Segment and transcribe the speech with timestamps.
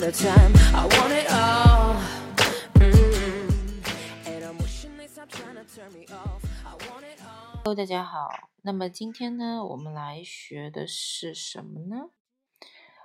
[0.00, 2.00] the time i want it all。
[7.62, 8.48] hello 大家好。
[8.62, 12.08] 那么今天呢，我们来学的是什么呢？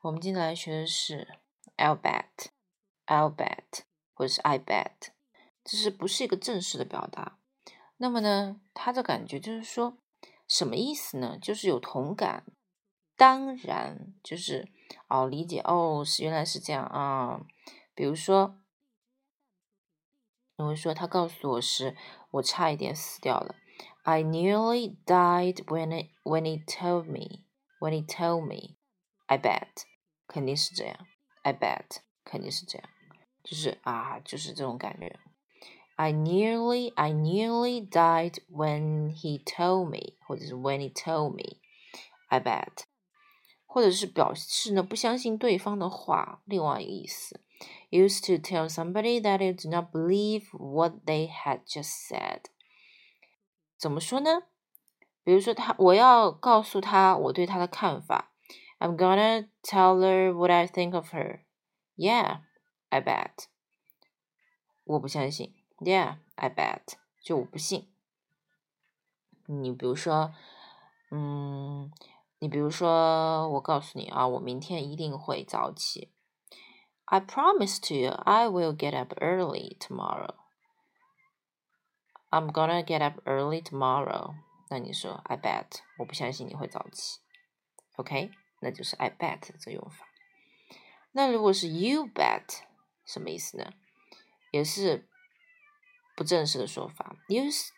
[0.00, 1.28] 我们今天来学的是
[1.76, 2.46] I'll bet,
[3.06, 3.82] I'll bet，
[4.14, 5.08] 或者是 I bet，
[5.62, 7.36] 这是不是一个正式的表达？
[7.98, 9.98] 那么呢，它的感觉就是说
[10.46, 11.36] 什么意思呢？
[11.38, 12.44] 就是有同感，
[13.18, 14.68] 当然就是
[15.08, 17.40] 哦，理解哦，是原来是这样啊。
[17.92, 18.60] 比如说，
[20.56, 21.96] 我会说他告诉我是
[22.30, 23.56] 我差一点死掉了。
[24.04, 27.44] I nearly died when it when he told me
[27.80, 28.76] when he told me.
[29.26, 29.82] I bet
[30.28, 30.96] 肯定是这样。
[31.42, 32.88] I bet 肯定是这样，
[33.42, 35.18] 就是啊，就是这种感觉。
[35.96, 41.58] I nearly I nearly died when he told me，或者是 when he told me。
[42.28, 42.84] I bet，
[43.78, 47.40] 或者是表示呢不相信对方的话，另外一个意思。
[47.90, 52.46] Used to tell somebody that you do not believe what they had just said。
[53.76, 54.42] 怎么说呢？
[55.22, 58.32] 比如说他，我要告诉他我对他的看法。
[58.80, 61.42] I'm gonna tell her what I think of her.
[61.96, 62.40] Yeah,
[62.88, 63.46] I bet.
[64.82, 65.54] 我不相信。
[65.78, 66.94] Yeah, I bet.
[67.22, 67.88] 就我不信。
[69.46, 70.34] 你比如说，
[71.12, 71.92] 嗯，
[72.40, 76.12] 你比如说，我告诉你啊，我明天一定会早起。
[77.04, 80.34] I promise to you, I will get up early tomorrow.
[82.30, 84.34] I'm gonna get up early tomorrow.
[84.68, 87.20] 那你说 I bet，我不相信你会早起。
[87.96, 90.06] OK，那就是 I bet 这用法。
[91.12, 92.60] 那如果是 You bet，
[93.04, 93.72] 什么意思呢？
[94.50, 95.08] 也是
[96.14, 97.68] 不正式的说法 use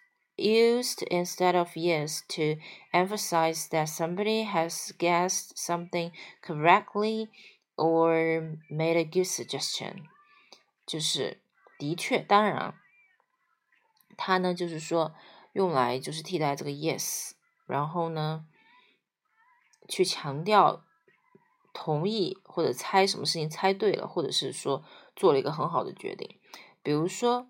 [0.41, 2.61] used instead of yes to
[2.93, 7.29] emphasize that somebody has guessed something correctly
[7.77, 10.05] or made a good suggestion，
[10.87, 11.41] 就是
[11.79, 12.75] 的确，当然。
[14.17, 15.15] 它呢，就是说
[15.53, 17.33] 用来就是替代这个 yes，
[17.67, 18.45] 然后呢，
[19.89, 20.85] 去强调
[21.73, 24.85] 同意或者猜什么事情猜对了，或者是说
[25.17, 26.39] 做了一个很好的决定。
[26.83, 27.49] 比如说，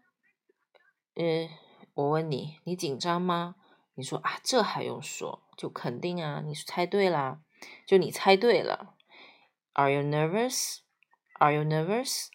[1.16, 1.48] 嗯，
[1.94, 3.56] 我问你，你紧张吗？
[3.94, 7.40] 你说啊，这还用说，就肯定啊，你是猜对啦，
[7.86, 8.94] 就你猜对了。
[9.74, 10.78] Are you nervous?
[11.34, 12.28] Are you nervous?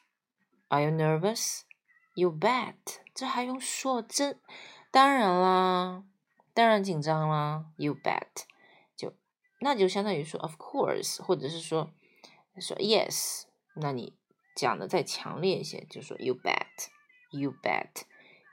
[0.67, 1.61] Are you nervous?
[2.13, 2.75] You bet，
[3.13, 4.01] 这还用说？
[4.01, 4.39] 真
[4.91, 6.03] 当然啦，
[6.53, 7.65] 当然紧张啦。
[7.77, 8.45] You bet，
[8.95, 9.13] 就
[9.59, 11.91] 那就相当于说 Of course，或者是说
[12.59, 13.43] 说 Yes，
[13.75, 14.15] 那你
[14.55, 18.03] 讲的再强烈一些，就说 You bet，You bet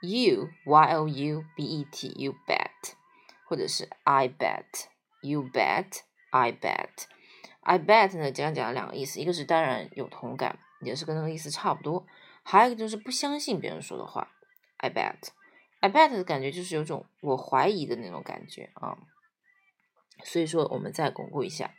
[0.05, 2.91] You, y o u b e t, you bet，
[3.45, 12.05] 或者是 I bet，You bet，I bet，I bet 呢，讲讲两个意思，一个是当然有同感，也是跟那个意思差不多。
[12.43, 14.29] 还有一个就是不相信别人说的话
[14.75, 18.97] ，I bet，I bet 的感觉就是有种我怀疑的那种感觉啊。
[20.25, 21.73] 所以说，我们再巩固一下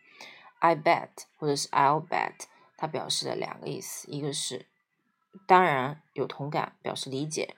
[0.61, 2.47] ，I bet 或者是 I'll bet，
[2.79, 4.65] 它表示了两个意思，一个是
[5.47, 7.55] 当然有同感，表示理解；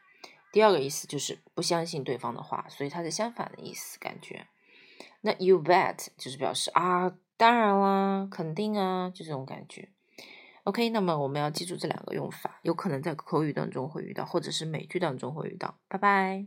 [0.57, 4.47] 第二个意思就是不相信对方的话，所以它是相反的意思，感觉。
[5.21, 9.91] 那 You bet 就是表示啊，当然啦，肯定啊，就这种感觉。
[10.65, 15.77] OK，那么我们要记住这两个用法，有可能在口语当中会遇到，或者是美剧当中会遇到。
[15.89, 16.47] 拜拜。